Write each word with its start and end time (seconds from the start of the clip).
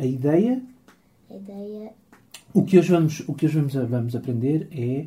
a 0.00 0.06
ideia, 0.06 0.60
A 1.30 1.34
ideia. 1.34 1.92
o 2.54 2.64
que 2.64 2.78
hoje 2.78 2.90
vamos, 2.90 3.20
o 3.28 3.34
que 3.34 3.46
hoje 3.46 3.56
vamos, 3.60 3.74
vamos 3.74 4.16
aprender 4.16 4.68
é 4.72 5.06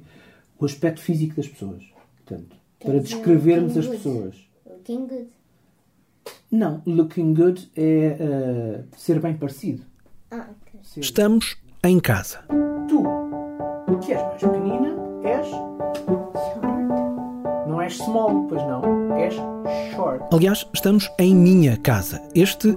o 0.59 0.65
aspecto 0.65 1.01
físico 1.01 1.35
das 1.35 1.47
pessoas. 1.47 1.83
Portanto, 2.25 2.55
para 2.83 2.99
descrevermos 2.99 3.77
as 3.77 3.87
pessoas. 3.87 4.35
Looking 4.69 5.07
good. 5.07 5.27
Não, 6.51 6.81
looking 6.85 7.33
good 7.33 7.69
é 7.75 8.17
eh, 8.19 8.83
ser 8.95 9.19
bem 9.19 9.35
parecido. 9.35 9.83
Ah, 10.31 10.47
ok. 10.61 10.79
Ser- 10.83 10.99
Estamos 11.01 11.57
em 11.83 11.99
casa. 11.99 12.39
Tu, 12.87 13.03
que 14.05 14.13
és 14.13 14.21
mais 14.21 14.41
pequenina, 14.41 14.89
és. 15.23 15.47
Não 17.67 17.81
és 17.81 17.97
small, 17.97 18.45
pois 18.47 18.61
não. 18.63 19.15
És 19.17 19.33
short. 19.95 20.23
Aliás, 20.33 20.67
estamos 20.73 21.09
em 21.19 21.33
minha 21.35 21.77
casa. 21.77 22.21
Este, 22.35 22.69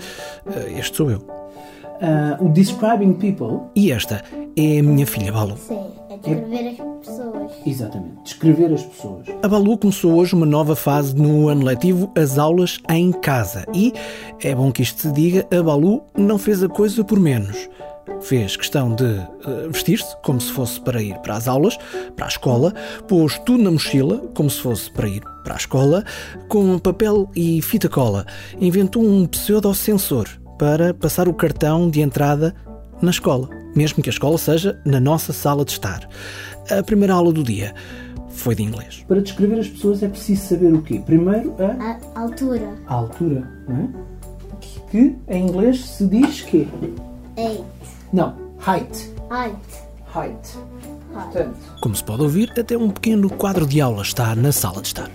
eh, 0.46 0.79
este 0.79 0.96
sou 0.96 1.11
eu. 1.11 1.36
Ah, 2.01 2.37
o 2.41 2.49
describing 2.49 3.15
people, 3.15 3.61
E 3.75 3.91
esta 3.91 4.23
é 4.57 4.79
a 4.79 4.82
minha 4.82 5.07
filha 5.07 5.32
Balu. 5.32 5.57
Sim, 5.57 5.79
é 6.11 6.17
descrever 6.17 6.68
as 6.68 7.07
pessoas. 7.07 7.53
exatamente, 7.67 8.23
descrever 8.25 8.73
as 8.75 8.82
pessoas. 8.82 9.27
A 9.43 9.49
Balu 9.49 9.79
começou 9.79 10.14
hoje 10.14 10.35
uma 10.35 10.46
nova 10.46 10.77
fase 10.77 11.14
no 11.17 11.49
ano 11.49 11.64
letivo, 11.64 12.13
as 12.17 12.39
aulas 12.39 12.79
em 12.90 13.13
casa. 13.13 13.64
E, 13.75 13.93
é 14.43 14.54
bom 14.54 14.71
que 14.73 14.82
isto 14.82 15.01
se 15.03 15.13
diga, 15.13 15.46
a 15.51 15.63
Balu 15.63 16.03
não 16.17 16.39
fez 16.39 16.63
a 16.63 16.68
coisa 16.68 17.03
por 17.04 17.18
menos. 17.18 17.68
Fez 18.21 18.57
questão 18.57 18.95
de 18.95 19.04
eh, 19.04 19.68
vestir-se 19.68 20.17
como 20.23 20.40
se 20.40 20.51
fosse 20.53 20.81
para 20.81 21.03
ir 21.03 21.17
para 21.18 21.35
as 21.35 21.49
aulas, 21.49 21.76
para 22.15 22.26
a 22.26 22.29
escola, 22.29 22.73
pôs 23.07 23.39
tudo 23.40 23.63
na 23.63 23.71
mochila 23.71 24.18
como 24.35 24.49
se 24.49 24.61
fosse 24.61 24.90
para 24.90 25.09
ir 25.09 25.23
para 25.45 25.54
a 25.54 25.57
escola, 25.57 26.04
com 26.49 26.79
papel 26.79 27.29
e 27.35 27.61
fita 27.61 27.89
cola. 27.89 28.25
Inventou 28.61 29.03
um 29.03 29.26
pseudosensor 29.26 30.29
para 30.59 30.95
passar 30.95 31.29
o 31.29 31.35
cartão 31.35 31.89
de 31.91 32.01
entrada 32.01 32.55
na 33.03 33.11
escola, 33.11 33.48
mesmo 33.75 34.03
que 34.03 34.09
a 34.09 34.12
escola 34.12 34.39
seja 34.39 34.81
na 34.84 34.98
nossa 35.01 35.33
sala 35.33 35.65
de 35.65 35.73
estar. 35.73 36.09
A 36.71 36.83
primeira 36.83 37.15
aula 37.15 37.33
do 37.33 37.43
dia 37.45 37.75
foi 38.31 38.55
de 38.55 38.63
inglês. 38.63 39.05
Para 39.07 39.21
descrever 39.21 39.61
as 39.61 39.69
pessoas 39.69 40.03
é 40.03 40.09
preciso 40.09 40.47
saber 40.47 40.73
o 40.73 40.83
quê? 40.83 41.01
Primeiro, 41.05 41.55
a, 41.59 41.98
A 42.19 42.23
altura. 42.23 42.75
a 42.87 42.95
altura, 42.95 43.47
não 43.69 43.77
é? 43.77 43.89
Que 44.91 45.17
em 45.29 45.47
inglês 45.48 45.85
se 45.85 46.07
diz 46.07 46.43
que 46.43 46.69
Eight. 47.37 47.65
Não, 48.13 48.35
height. 48.67 49.11
Height. 49.31 49.59
Height. 50.15 50.59
Portanto, 51.13 51.57
Como 51.83 51.95
se 51.97 52.05
pode 52.05 52.23
ouvir, 52.23 52.53
até 52.59 52.77
um 52.77 52.91
pequeno 52.91 53.29
quadro 53.31 53.67
de 53.67 53.81
aula 53.81 54.03
está 54.03 54.35
na 54.35 54.53
sala 54.53 54.81
de 54.81 54.89
estar. 54.89 55.11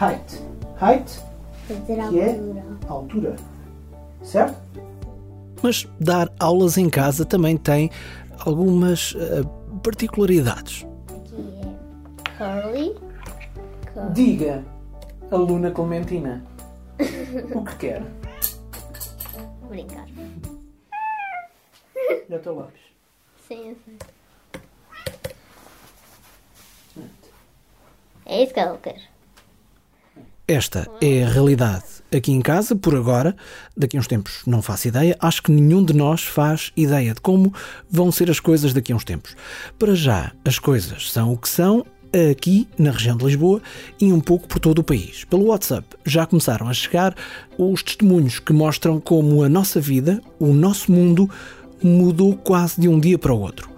height. 0.00 0.40
Height, 0.80 1.20
Quer 1.68 1.74
dizer 1.80 2.08
que 2.08 2.20
é 2.20 2.40
altura. 2.94 3.36
Certo? 4.22 4.56
Mas 5.62 5.86
dar 5.98 6.32
aulas 6.38 6.78
em 6.78 6.88
casa 6.88 7.24
também 7.24 7.56
tem 7.56 7.90
algumas 8.44 9.14
eh, 9.16 9.42
particularidades. 9.82 10.86
Aqui 11.08 11.60
é 11.62 12.62
curly. 12.62 12.94
Curly. 13.92 14.12
Diga, 14.14 14.64
aluna 15.30 15.70
Clementina, 15.70 16.42
o 17.54 17.64
que 17.64 17.76
quer? 17.76 18.02
Brincar. 19.68 20.06
O 22.28 22.38
teu 22.38 22.54
lápis. 22.54 22.80
Sim, 23.48 23.70
eu 23.70 23.76
sei. 23.84 23.96
É 28.26 28.44
isso 28.44 28.54
que 28.54 28.60
ela 28.60 28.78
quer. 28.78 29.00
Esta 30.46 30.86
é 31.00 31.24
a 31.24 31.28
realidade 31.28 31.99
aqui 32.16 32.32
em 32.32 32.40
casa, 32.40 32.74
por 32.74 32.94
agora. 32.94 33.36
Daqui 33.76 33.96
a 33.96 34.00
uns 34.00 34.06
tempos 34.06 34.42
não 34.46 34.62
faço 34.62 34.88
ideia. 34.88 35.16
Acho 35.20 35.42
que 35.42 35.52
nenhum 35.52 35.84
de 35.84 35.92
nós 35.92 36.22
faz 36.22 36.72
ideia 36.76 37.14
de 37.14 37.20
como 37.20 37.52
vão 37.90 38.10
ser 38.10 38.30
as 38.30 38.40
coisas 38.40 38.72
daqui 38.72 38.92
a 38.92 38.96
uns 38.96 39.04
tempos. 39.04 39.36
Para 39.78 39.94
já, 39.94 40.32
as 40.44 40.58
coisas 40.58 41.10
são 41.10 41.32
o 41.32 41.38
que 41.38 41.48
são 41.48 41.84
aqui 42.30 42.68
na 42.78 42.90
região 42.90 43.16
de 43.16 43.24
Lisboa 43.24 43.62
e 44.00 44.12
um 44.12 44.20
pouco 44.20 44.48
por 44.48 44.58
todo 44.58 44.80
o 44.80 44.84
país. 44.84 45.24
Pelo 45.24 45.46
WhatsApp 45.46 45.86
já 46.04 46.26
começaram 46.26 46.68
a 46.68 46.74
chegar 46.74 47.14
os 47.56 47.82
testemunhos 47.82 48.38
que 48.38 48.52
mostram 48.52 49.00
como 49.00 49.42
a 49.42 49.48
nossa 49.48 49.80
vida, 49.80 50.20
o 50.38 50.52
nosso 50.52 50.90
mundo, 50.90 51.30
mudou 51.82 52.36
quase 52.36 52.80
de 52.80 52.88
um 52.88 52.98
dia 52.98 53.18
para 53.18 53.32
o 53.32 53.40
outro. 53.40 53.70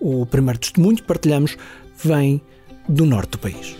O 0.00 0.26
primeiro 0.26 0.58
testemunho 0.58 0.96
que 0.96 1.02
partilhamos 1.02 1.56
vem 2.02 2.40
do 2.88 3.06
norte 3.06 3.30
do 3.30 3.38
país. 3.38 3.76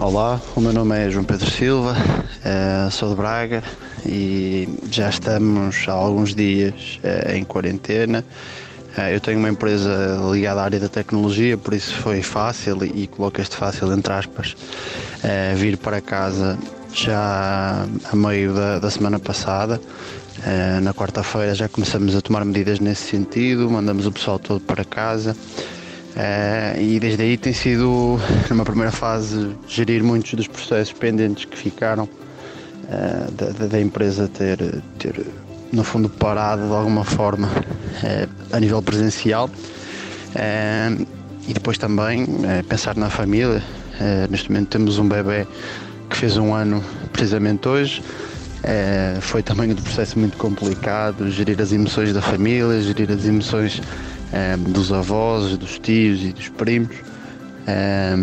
Olá, 0.00 0.40
o 0.56 0.62
meu 0.62 0.72
nome 0.72 0.96
é 0.98 1.10
João 1.10 1.26
Pedro 1.26 1.50
Silva, 1.50 1.94
eh, 2.42 2.88
sou 2.90 3.10
de 3.10 3.16
Braga 3.16 3.62
e 4.06 4.66
já 4.90 5.10
estamos 5.10 5.86
há 5.86 5.92
alguns 5.92 6.34
dias 6.34 6.98
eh, 7.02 7.36
em 7.36 7.44
quarentena. 7.44 8.24
Eh, 8.96 9.14
Eu 9.14 9.20
tenho 9.20 9.38
uma 9.38 9.50
empresa 9.50 10.18
ligada 10.32 10.62
à 10.62 10.64
área 10.64 10.80
da 10.80 10.88
tecnologia, 10.88 11.58
por 11.58 11.74
isso 11.74 11.94
foi 11.96 12.22
fácil 12.22 12.82
e 12.82 13.06
coloco 13.08 13.42
este 13.42 13.54
fácil 13.54 13.92
entre 13.92 14.10
aspas 14.10 14.56
vir 15.56 15.76
para 15.76 16.00
casa 16.00 16.58
já 16.94 17.86
a 18.10 18.16
meio 18.16 18.54
da, 18.54 18.78
da 18.78 18.90
semana 18.90 19.18
passada. 19.18 19.78
Na 20.80 20.94
quarta-feira 20.94 21.54
já 21.54 21.68
começamos 21.68 22.16
a 22.16 22.22
tomar 22.22 22.42
medidas 22.46 22.80
nesse 22.80 23.02
sentido, 23.02 23.70
mandamos 23.70 24.06
o 24.06 24.12
pessoal 24.12 24.38
todo 24.38 24.60
para 24.60 24.82
casa. 24.82 25.36
Eh, 26.22 26.76
e 26.82 27.00
desde 27.00 27.22
aí 27.22 27.38
tem 27.38 27.54
sido, 27.54 28.20
numa 28.50 28.62
primeira 28.62 28.92
fase, 28.92 29.56
gerir 29.66 30.04
muitos 30.04 30.34
dos 30.34 30.46
processos 30.46 30.92
pendentes 30.92 31.46
que 31.46 31.56
ficaram 31.56 32.06
eh, 32.90 33.30
da, 33.32 33.66
da- 33.66 33.80
empresa 33.80 34.28
ter, 34.28 34.58
ter, 34.98 35.26
no 35.72 35.82
fundo, 35.82 36.10
parado 36.10 36.66
de 36.66 36.74
alguma 36.74 37.04
forma 37.04 37.48
eh, 38.04 38.28
a 38.52 38.60
nível 38.60 38.82
presencial. 38.82 39.50
E 41.48 41.54
depois 41.54 41.76
também 41.78 42.24
pensar 42.68 42.94
na 42.96 43.10
família. 43.10 43.60
Neste 44.30 44.48
momento 44.52 44.68
temos 44.68 44.98
um 44.98 45.08
bebê 45.08 45.44
que 46.08 46.16
fez 46.16 46.36
um 46.36 46.54
ano 46.54 46.84
precisamente 47.12 47.66
hoje. 47.66 48.00
Foi 49.20 49.42
também 49.42 49.72
um 49.72 49.74
processo 49.74 50.16
muito 50.16 50.36
complicado, 50.38 51.28
gerir 51.28 51.60
as 51.60 51.72
emoções 51.72 52.12
da 52.12 52.22
família, 52.22 52.80
gerir 52.80 53.10
as 53.10 53.26
emoções 53.26 53.82
dos 54.58 54.92
avós, 54.92 55.56
dos 55.56 55.78
tios 55.78 56.22
e 56.22 56.32
dos 56.32 56.48
primos. 56.48 56.96
Eh, 57.66 58.14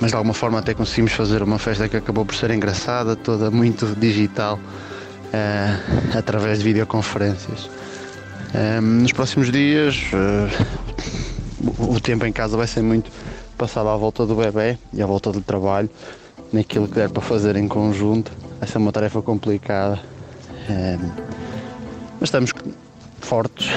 mas 0.00 0.10
de 0.10 0.16
alguma 0.16 0.34
forma 0.34 0.58
até 0.58 0.74
conseguimos 0.74 1.12
fazer 1.12 1.42
uma 1.42 1.58
festa 1.58 1.88
que 1.88 1.96
acabou 1.96 2.24
por 2.24 2.34
ser 2.34 2.50
engraçada, 2.50 3.14
toda 3.14 3.50
muito 3.50 3.86
digital, 3.98 4.58
eh, 5.32 5.76
através 6.18 6.58
de 6.58 6.64
videoconferências. 6.64 7.70
Eh, 8.52 8.80
nos 8.80 9.12
próximos 9.12 9.50
dias, 9.52 10.02
eh, 10.12 10.64
o- 11.78 12.00
tempo 12.00 12.26
em 12.26 12.32
casa 12.32 12.56
vai 12.56 12.66
ser 12.66 12.82
muito 12.82 13.10
passado 13.56 13.88
à 13.88 13.96
volta 13.96 14.26
do 14.26 14.34
bebê 14.34 14.76
e 14.92 15.00
à 15.00 15.06
volta 15.06 15.30
do 15.30 15.40
trabalho, 15.40 15.88
naquilo 16.52 16.88
que 16.88 16.94
der 16.96 17.08
para 17.08 17.22
fazer 17.22 17.54
em 17.54 17.68
conjunto. 17.68 18.32
Vai 18.58 18.68
ser 18.68 18.78
uma 18.78 18.90
tarefa 18.90 19.22
complicada. 19.22 20.00
Mas 22.18 22.28
estamos 22.28 22.52
fortes 23.20 23.68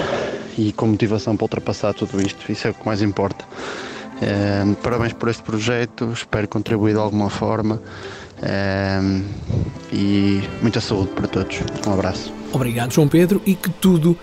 e 0.57 0.71
com 0.73 0.87
motivação 0.87 1.35
para 1.35 1.45
ultrapassar 1.45 1.93
tudo 1.93 2.21
isto, 2.21 2.51
isso 2.51 2.67
é 2.67 2.71
o 2.71 2.73
que 2.73 2.85
mais 2.85 3.01
importa. 3.01 3.45
Eh, 4.21 4.63
parabéns 4.81 5.13
por 5.13 5.29
este 5.29 5.43
projeto, 5.43 6.11
espero 6.13 6.47
contribuir 6.47 6.93
de 6.93 6.99
alguma 6.99 7.29
forma 7.29 7.81
eh, 8.41 8.99
e 9.91 10.41
muita 10.61 10.79
saúde 10.79 11.11
para 11.11 11.27
todos. 11.27 11.59
Um 11.85 11.93
abraço. 11.93 12.33
Obrigado, 12.53 12.93
João 12.93 13.07
Pedro, 13.07 13.41
e 13.45 13.55
que 13.55 13.69
tudo, 13.69 14.17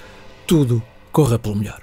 tudo 0.47 0.83
corra 1.11 1.39
pelo 1.39 1.57
melhor. 1.57 1.83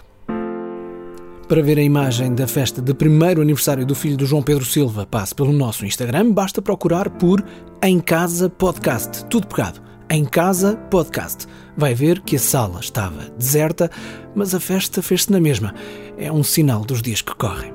Para 1.48 1.64
ver 1.64 1.80
a 1.80 1.82
imagem 1.82 2.34
da 2.36 2.48
festa 2.48 2.80
de 2.82 2.94
primeiro 2.94 3.42
aniversário 3.42 3.86
do 3.86 3.96
filho 3.96 4.16
do 4.16 4.26
João 4.26 4.44
Pedro 4.44 4.66
Silva, 4.66 5.06
passe 5.06 5.34
pelo 5.34 5.52
nosso 5.52 5.86
Instagram, 5.86 6.32
basta 6.32 6.62
procurar 6.62 7.10
por 7.10 7.44
Em 7.82 8.00
Casa 8.00 8.50
Podcast, 8.50 9.26
tudo 9.26 9.48
pegado. 9.48 9.89
Em 10.12 10.26
Casa 10.26 10.76
Podcast. 10.90 11.46
Vai 11.78 11.94
ver 11.94 12.22
que 12.22 12.36
a 12.36 12.40
sala 12.40 12.80
estava 12.80 13.30
deserta, 13.38 13.92
mas 14.34 14.56
a 14.56 14.60
festa 14.60 15.04
fez-se 15.04 15.32
na 15.32 15.40
mesma. 15.40 15.72
É 16.18 16.32
um 16.32 16.44
sinal 16.44 16.84
dos 16.84 17.00
dias 17.00 17.22
que 17.22 17.36
correm. 17.36 17.72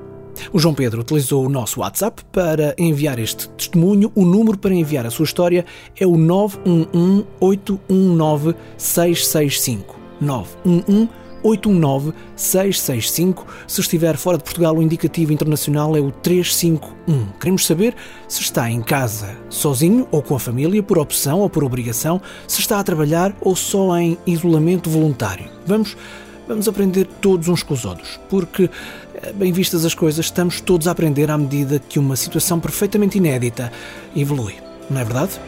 O 0.52 0.58
João 0.58 0.74
Pedro 0.74 1.02
utilizou 1.02 1.46
o 1.46 1.48
nosso 1.48 1.78
WhatsApp 1.78 2.24
para 2.32 2.74
enviar 2.76 3.20
este 3.20 3.48
testemunho. 3.50 4.10
O 4.16 4.24
número 4.24 4.58
para 4.58 4.74
enviar 4.74 5.06
a 5.06 5.10
sua 5.10 5.26
história 5.26 5.64
é 5.96 6.04
o 6.04 6.16
911-819-665. 7.40 9.94
911-819-665. 11.44 13.44
Se 13.66 13.80
estiver 13.80 14.16
fora 14.16 14.38
de 14.38 14.44
Portugal, 14.44 14.76
o 14.76 14.82
indicativo 14.82 15.32
internacional 15.32 15.96
é 15.96 16.00
o 16.00 16.10
351. 16.10 17.26
Queremos 17.38 17.64
saber 17.66 17.94
se 18.26 18.42
está 18.42 18.68
em 18.70 18.82
casa 18.82 19.36
sozinho 19.48 20.08
ou 20.10 20.20
com 20.22 20.34
a 20.34 20.40
família, 20.40 20.82
por 20.82 20.98
opção 20.98 21.38
ou 21.40 21.50
por 21.50 21.62
obrigação, 21.62 22.20
se 22.48 22.60
está 22.60 22.80
a 22.80 22.84
trabalhar 22.84 23.36
ou 23.40 23.54
só 23.54 23.96
em 23.98 24.18
isolamento 24.26 24.90
voluntário. 24.90 25.48
Vamos 25.66 25.96
Vamos 26.46 26.68
aprender 26.68 27.06
todos 27.22 27.48
uns 27.48 27.62
com 27.62 27.72
os 27.72 27.86
outros, 27.86 28.20
porque, 28.28 28.68
eh, 29.14 29.32
bem 29.32 29.50
vistas 29.50 29.82
as 29.84 29.94
coisas, 29.94 30.26
estamos 30.26 30.60
todos 30.60 30.86
a 30.86 30.90
aprender 30.90 31.30
à 31.30 31.38
medida 31.38 31.78
que 31.78 31.98
uma 31.98 32.16
situação 32.16 32.60
perfeitamente 32.60 33.16
inédita 33.16 33.72
evolui. 34.14 34.54
Não 34.90 35.00
é 35.00 35.04
verdade? 35.04 35.40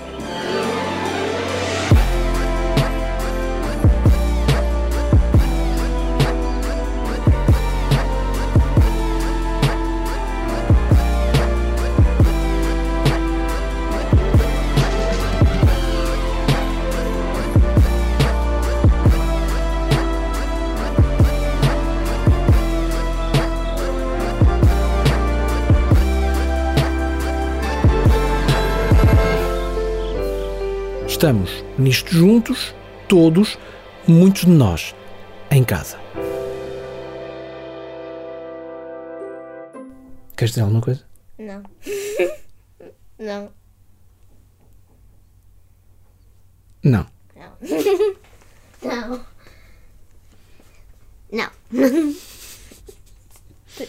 Estamos 31.16 31.64
nisto 31.78 32.10
juntos, 32.12 32.74
todos, 33.08 33.58
muitos 34.06 34.42
de 34.42 34.50
nós, 34.50 34.94
em 35.50 35.64
casa. 35.64 35.98
Queres 40.36 40.50
dizer 40.50 40.60
alguma 40.60 40.82
coisa? 40.82 41.02
Não. 41.38 41.62
Não. 43.18 43.50
Não. 46.84 47.06
Não. 47.34 47.56
Não. 51.32 51.50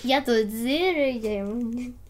Já 0.06 0.20
estou 0.20 0.34
a 0.34 0.44
dizer. 0.44 1.20
já- 1.22 2.07